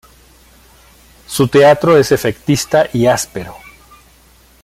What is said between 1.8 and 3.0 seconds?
es efectista